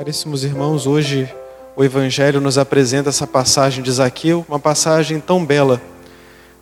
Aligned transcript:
Caríssimos 0.00 0.44
irmãos, 0.44 0.86
hoje 0.86 1.28
o 1.76 1.84
Evangelho 1.84 2.40
nos 2.40 2.56
apresenta 2.56 3.10
essa 3.10 3.26
passagem 3.26 3.84
de 3.84 3.92
Zaqueu, 3.92 4.46
uma 4.48 4.58
passagem 4.58 5.20
tão 5.20 5.44
bela, 5.44 5.78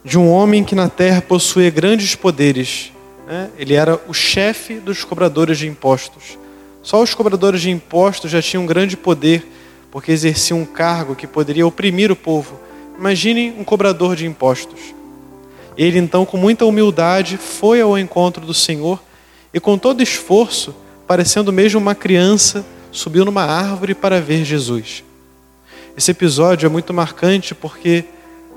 de 0.04 0.18
um 0.18 0.28
homem 0.28 0.64
que 0.64 0.74
na 0.74 0.88
terra 0.88 1.22
possuía 1.22 1.70
grandes 1.70 2.16
poderes. 2.16 2.92
Né? 3.28 3.48
Ele 3.56 3.74
era 3.74 3.94
o 4.08 4.12
chefe 4.12 4.80
dos 4.80 5.04
cobradores 5.04 5.56
de 5.56 5.68
impostos. 5.68 6.36
Só 6.82 7.00
os 7.00 7.14
cobradores 7.14 7.60
de 7.60 7.70
impostos 7.70 8.28
já 8.28 8.42
tinham 8.42 8.66
grande 8.66 8.96
poder, 8.96 9.46
porque 9.88 10.10
exerciam 10.10 10.58
um 10.62 10.66
cargo 10.66 11.14
que 11.14 11.28
poderia 11.28 11.64
oprimir 11.64 12.10
o 12.10 12.16
povo. 12.16 12.58
Imaginem 12.98 13.54
um 13.56 13.62
cobrador 13.62 14.16
de 14.16 14.26
impostos. 14.26 14.80
Ele 15.76 16.00
então, 16.00 16.26
com 16.26 16.36
muita 16.36 16.66
humildade, 16.66 17.36
foi 17.36 17.80
ao 17.80 17.96
encontro 17.96 18.44
do 18.44 18.52
Senhor 18.52 19.00
e, 19.54 19.60
com 19.60 19.78
todo 19.78 20.02
esforço, 20.02 20.74
parecendo 21.06 21.52
mesmo 21.52 21.78
uma 21.78 21.94
criança, 21.94 22.66
subiu 22.90 23.24
numa 23.24 23.44
árvore 23.44 23.94
para 23.94 24.20
ver 24.20 24.44
Jesus. 24.44 25.04
Esse 25.96 26.10
episódio 26.10 26.66
é 26.66 26.68
muito 26.68 26.94
marcante 26.94 27.54
porque 27.54 28.04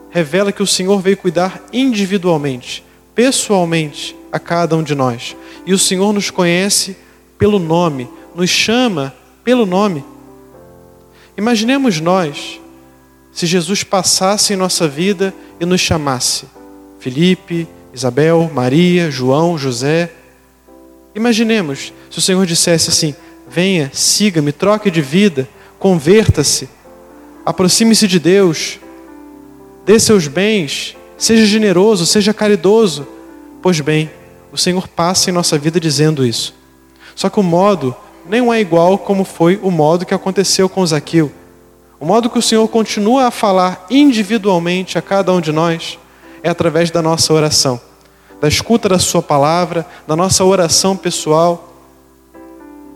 revela 0.09 0.51
que 0.51 0.61
o 0.61 0.67
Senhor 0.67 1.01
veio 1.01 1.17
cuidar 1.17 1.61
individualmente, 1.73 2.83
pessoalmente 3.15 4.15
a 4.31 4.39
cada 4.39 4.75
um 4.75 4.83
de 4.83 4.93
nós. 4.93 5.35
E 5.65 5.73
o 5.73 5.79
Senhor 5.79 6.13
nos 6.13 6.29
conhece 6.29 6.95
pelo 7.37 7.57
nome, 7.57 8.07
nos 8.35 8.49
chama 8.49 9.13
pelo 9.43 9.65
nome. 9.65 10.03
Imaginemos 11.37 11.99
nós 11.99 12.59
se 13.31 13.47
Jesus 13.47 13.83
passasse 13.83 14.53
em 14.53 14.57
nossa 14.57 14.87
vida 14.87 15.33
e 15.59 15.65
nos 15.65 15.81
chamasse. 15.81 16.45
Felipe, 16.99 17.67
Isabel, 17.93 18.49
Maria, 18.53 19.09
João, 19.09 19.57
José. 19.57 20.11
Imaginemos 21.15 21.93
se 22.09 22.19
o 22.19 22.21
Senhor 22.21 22.45
dissesse 22.45 22.89
assim: 22.89 23.15
venha, 23.51 23.91
siga-me, 23.93 24.53
troque 24.53 24.89
de 24.89 25.01
vida, 25.01 25.47
converta-se, 25.77 26.69
aproxime-se 27.45 28.07
de 28.07 28.17
Deus, 28.17 28.79
dê 29.85 29.99
seus 29.99 30.25
bens, 30.25 30.95
seja 31.17 31.45
generoso, 31.45 32.05
seja 32.05 32.33
caridoso. 32.33 33.05
Pois 33.61 33.79
bem, 33.81 34.09
o 34.53 34.57
Senhor 34.57 34.87
passa 34.87 35.29
em 35.29 35.33
nossa 35.33 35.57
vida 35.57 35.81
dizendo 35.81 36.25
isso. 36.25 36.55
Só 37.13 37.29
que 37.29 37.41
o 37.41 37.43
modo 37.43 37.93
não 38.25 38.53
é 38.53 38.61
igual 38.61 38.97
como 38.97 39.25
foi 39.25 39.59
o 39.61 39.69
modo 39.69 40.05
que 40.05 40.13
aconteceu 40.13 40.69
com 40.69 40.85
Zaqueu. 40.85 41.29
O 41.99 42.05
modo 42.05 42.29
que 42.29 42.39
o 42.39 42.41
Senhor 42.41 42.65
continua 42.69 43.27
a 43.27 43.31
falar 43.31 43.85
individualmente 43.89 44.97
a 44.97 45.01
cada 45.01 45.33
um 45.33 45.41
de 45.41 45.51
nós 45.51 45.99
é 46.41 46.49
através 46.49 46.89
da 46.89 47.01
nossa 47.01 47.33
oração, 47.33 47.79
da 48.39 48.47
escuta 48.47 48.87
da 48.87 48.97
Sua 48.97 49.21
palavra, 49.21 49.85
da 50.07 50.15
nossa 50.15 50.45
oração 50.45 50.95
pessoal 50.95 51.70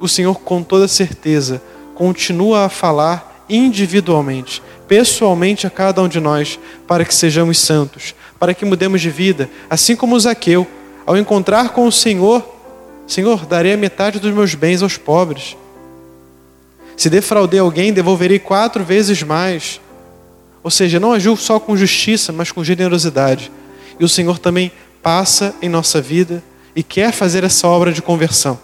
o 0.06 0.10
Senhor, 0.10 0.40
com 0.40 0.64
toda 0.64 0.88
certeza, 0.88 1.62
continua 1.94 2.66
a 2.66 2.70
falar 2.70 3.44
individualmente, 3.50 4.62
pessoalmente 4.88 5.68
a 5.68 5.70
cada 5.70 6.02
um 6.02 6.08
de 6.08 6.20
nós, 6.20 6.60
para 6.88 7.04
que 7.04 7.14
sejamos 7.14 7.60
santos, 7.60 8.16
para 8.40 8.54
que 8.54 8.66
mudemos 8.66 9.02
de 9.02 9.10
vida, 9.10 9.50
assim 9.70 9.96
como 9.96 10.20
Zaqueu, 10.20 10.66
ao 11.06 11.18
encontrar 11.18 11.70
com 11.70 11.88
o 11.88 11.92
Senhor, 11.92 12.44
Senhor, 13.08 13.46
darei 13.46 13.74
a 13.74 13.78
metade 13.78 14.20
dos 14.20 14.34
meus 14.34 14.56
bens 14.56 14.82
aos 14.82 14.98
pobres. 14.98 15.56
Se 16.98 17.10
defraudei 17.10 17.60
alguém, 17.60 17.94
devolverei 17.94 18.40
quatro 18.40 18.84
vezes 18.84 19.22
mais. 19.22 19.80
Ou 20.64 20.72
seja, 20.72 21.00
não 21.00 21.14
agiu 21.14 21.36
só 21.36 21.60
com 21.60 21.78
justiça, 21.78 22.32
mas 22.32 22.52
com 22.52 22.64
generosidade. 22.64 23.52
E 24.00 24.04
o 24.04 24.10
Senhor 24.10 24.40
também 24.40 24.72
passa 25.04 25.54
em 25.62 25.70
nossa 25.70 26.02
vida 26.02 26.44
e 26.76 26.82
quer 26.82 27.12
fazer 27.12 27.44
essa 27.44 27.68
obra 27.68 27.92
de 27.92 28.02
conversão 28.02 28.60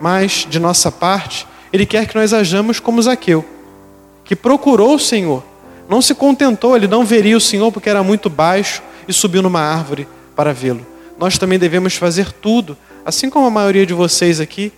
mas 0.00 0.46
de 0.48 0.58
nossa 0.58 0.90
parte, 0.90 1.46
Ele 1.72 1.86
quer 1.86 2.06
que 2.06 2.14
nós 2.14 2.32
hajamos 2.32 2.80
como 2.80 3.02
Zaqueu, 3.02 3.44
que 4.24 4.36
procurou 4.36 4.94
o 4.94 4.98
Senhor, 4.98 5.42
não 5.88 6.02
se 6.02 6.14
contentou, 6.14 6.76
ele 6.76 6.88
não 6.88 7.04
veria 7.04 7.36
o 7.36 7.40
Senhor 7.40 7.70
porque 7.70 7.88
era 7.88 8.02
muito 8.02 8.28
baixo 8.28 8.82
e 9.06 9.12
subiu 9.12 9.42
numa 9.42 9.60
árvore 9.60 10.08
para 10.34 10.52
vê-lo. 10.52 10.84
Nós 11.18 11.38
também 11.38 11.58
devemos 11.58 11.94
fazer 11.94 12.32
tudo, 12.32 12.76
assim 13.04 13.30
como 13.30 13.46
a 13.46 13.50
maioria 13.50 13.86
de 13.86 13.94
vocês 13.94 14.40
aqui 14.40 14.72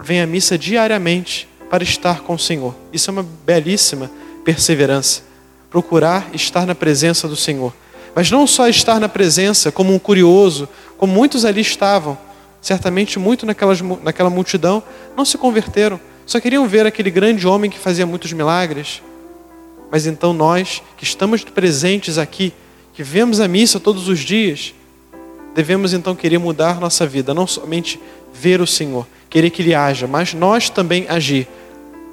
vem 0.00 0.20
à 0.20 0.26
missa 0.26 0.58
diariamente 0.58 1.48
para 1.70 1.82
estar 1.82 2.20
com 2.20 2.34
o 2.34 2.38
Senhor. 2.38 2.74
Isso 2.92 3.08
é 3.08 3.12
uma 3.12 3.26
belíssima 3.44 4.10
perseverança. 4.44 5.22
Procurar 5.70 6.28
estar 6.34 6.66
na 6.66 6.74
presença 6.74 7.26
do 7.26 7.34
Senhor. 7.34 7.72
Mas 8.14 8.30
não 8.30 8.46
só 8.46 8.68
estar 8.68 9.00
na 9.00 9.08
presença 9.08 9.72
como 9.72 9.94
um 9.94 9.98
curioso, 9.98 10.68
como 10.98 11.14
muitos 11.14 11.46
ali 11.46 11.62
estavam, 11.62 12.18
certamente 12.62 13.18
muito 13.18 13.44
naquelas, 13.44 13.80
naquela 13.80 14.30
multidão, 14.30 14.82
não 15.16 15.24
se 15.24 15.36
converteram. 15.36 16.00
Só 16.24 16.38
queriam 16.40 16.66
ver 16.68 16.86
aquele 16.86 17.10
grande 17.10 17.46
homem 17.46 17.68
que 17.68 17.78
fazia 17.78 18.06
muitos 18.06 18.32
milagres. 18.32 19.02
Mas 19.90 20.06
então 20.06 20.32
nós, 20.32 20.80
que 20.96 21.04
estamos 21.04 21.44
presentes 21.44 22.16
aqui, 22.16 22.54
que 22.94 23.02
vemos 23.02 23.40
a 23.40 23.48
missa 23.48 23.80
todos 23.80 24.08
os 24.08 24.20
dias, 24.20 24.74
devemos 25.54 25.92
então 25.92 26.14
querer 26.14 26.38
mudar 26.38 26.80
nossa 26.80 27.06
vida, 27.06 27.34
não 27.34 27.46
somente 27.46 28.00
ver 28.32 28.60
o 28.60 28.66
Senhor, 28.66 29.06
querer 29.28 29.50
que 29.50 29.60
Ele 29.60 29.74
haja, 29.74 30.06
mas 30.06 30.32
nós 30.32 30.70
também 30.70 31.06
agir. 31.08 31.48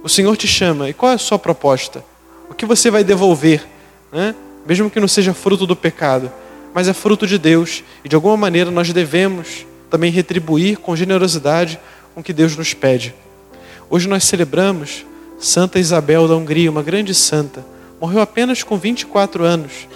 O 0.03 0.09
Senhor 0.09 0.35
te 0.35 0.47
chama, 0.47 0.89
e 0.89 0.93
qual 0.93 1.11
é 1.11 1.15
a 1.15 1.19
sua 1.19 1.38
proposta? 1.38 2.03
O 2.49 2.53
que 2.53 2.65
você 2.65 2.89
vai 2.89 3.03
devolver? 3.03 3.65
Né? 4.11 4.33
Mesmo 4.65 4.89
que 4.89 4.99
não 4.99 5.07
seja 5.07 5.33
fruto 5.33 5.67
do 5.67 5.75
pecado, 5.75 6.31
mas 6.73 6.88
é 6.88 6.93
fruto 6.93 7.27
de 7.27 7.38
Deus, 7.38 7.83
e 8.03 8.09
de 8.09 8.15
alguma 8.15 8.35
maneira 8.35 8.71
nós 8.71 8.91
devemos 8.91 9.65
também 9.89 10.11
retribuir 10.11 10.77
com 10.77 10.95
generosidade 10.95 11.79
com 12.13 12.23
que 12.23 12.33
Deus 12.33 12.55
nos 12.55 12.73
pede. 12.73 13.13
Hoje 13.89 14.07
nós 14.07 14.23
celebramos 14.23 15.05
Santa 15.39 15.79
Isabel 15.79 16.27
da 16.27 16.35
Hungria, 16.35 16.69
uma 16.69 16.83
grande 16.83 17.13
santa. 17.13 17.66
Morreu 18.00 18.22
apenas 18.22 18.63
com 18.63 18.77
24 18.77 19.44
anos. 19.44 19.88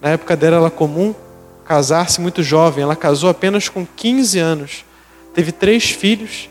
Na 0.00 0.10
época 0.10 0.36
dela 0.36 0.58
era 0.58 0.70
comum 0.70 1.14
casar-se 1.64 2.20
muito 2.20 2.42
jovem. 2.42 2.82
Ela 2.82 2.94
casou 2.94 3.28
apenas 3.28 3.68
com 3.68 3.86
15 3.86 4.38
anos. 4.38 4.84
Teve 5.34 5.52
três 5.52 5.90
filhos 5.90 6.48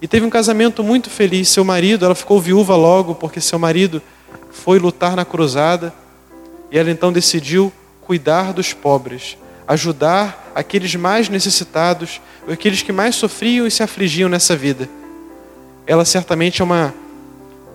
e 0.00 0.08
teve 0.08 0.26
um 0.26 0.30
casamento 0.30 0.82
muito 0.82 1.10
feliz. 1.10 1.48
Seu 1.48 1.64
marido, 1.64 2.04
ela 2.04 2.14
ficou 2.14 2.40
viúva 2.40 2.76
logo 2.76 3.14
porque 3.14 3.40
seu 3.40 3.58
marido 3.58 4.02
foi 4.50 4.78
lutar 4.78 5.14
na 5.14 5.24
cruzada 5.24 5.92
e 6.70 6.78
ela 6.78 6.90
então 6.90 7.12
decidiu 7.12 7.72
cuidar 8.00 8.52
dos 8.52 8.72
pobres 8.72 9.36
ajudar 9.66 10.45
aqueles 10.56 10.94
mais 10.94 11.28
necessitados, 11.28 12.18
aqueles 12.48 12.80
que 12.80 12.90
mais 12.90 13.14
sofriam 13.14 13.66
e 13.66 13.70
se 13.70 13.82
afligiam 13.82 14.26
nessa 14.26 14.56
vida. 14.56 14.88
Ela 15.86 16.02
certamente 16.02 16.62
é 16.62 16.64
uma 16.64 16.94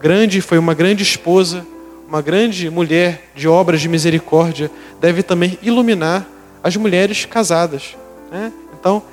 grande, 0.02 0.42
foi 0.42 0.58
uma 0.58 0.74
grande 0.74 1.04
esposa, 1.04 1.64
uma 2.08 2.24
grande 2.24 2.72
mulher 2.72 3.30
de 3.36 3.48
obras 3.48 3.82
de 3.82 3.88
misericórdia, 3.88 4.72
deve 5.00 5.22
também 5.22 5.60
iluminar 5.62 6.28
as 6.64 6.76
mulheres 6.76 7.24
casadas. 7.24 7.96
Né? 8.32 8.52
Então, 8.74 9.04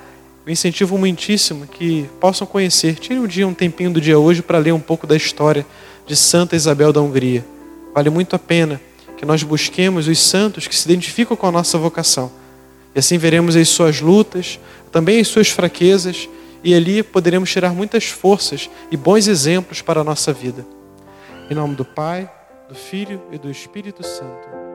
eu 0.47 0.51
incentivo 0.51 0.97
muitíssimo 0.97 1.67
que 1.67 2.09
possam 2.19 2.47
conhecer. 2.47 2.95
Tire 2.95 3.19
um 3.19 3.27
dia, 3.27 3.47
um 3.47 3.53
tempinho 3.53 3.91
do 3.91 4.01
dia 4.01 4.17
hoje 4.17 4.41
para 4.41 4.57
ler 4.57 4.71
um 4.71 4.79
pouco 4.79 5.05
da 5.05 5.15
história 5.15 5.63
de 6.07 6.15
Santa 6.15 6.55
Isabel 6.55 6.91
da 6.91 7.01
Hungria. 7.01 7.45
Vale 7.93 8.09
muito 8.09 8.35
a 8.35 8.39
pena 8.39 8.81
que 9.15 9.27
nós 9.27 9.43
busquemos 9.43 10.07
os 10.07 10.19
santos 10.19 10.67
que 10.67 10.75
se 10.75 10.87
identificam 10.87 11.37
com 11.37 11.45
a 11.45 11.51
nossa 11.51 11.77
vocação 11.77 12.31
e 12.95 12.99
assim 12.99 13.17
veremos 13.17 13.55
as 13.55 13.69
suas 13.69 14.01
lutas, 14.01 14.59
também 14.91 15.19
as 15.19 15.27
suas 15.27 15.49
fraquezas, 15.49 16.27
e 16.63 16.73
ali 16.73 17.03
poderemos 17.03 17.49
tirar 17.49 17.73
muitas 17.73 18.05
forças 18.05 18.69
e 18.91 18.97
bons 18.97 19.27
exemplos 19.27 19.81
para 19.81 20.01
a 20.01 20.03
nossa 20.03 20.33
vida. 20.33 20.65
Em 21.49 21.55
nome 21.55 21.75
do 21.75 21.85
Pai, 21.85 22.29
do 22.67 22.75
Filho 22.75 23.21
e 23.31 23.37
do 23.37 23.49
Espírito 23.49 24.05
Santo. 24.05 24.68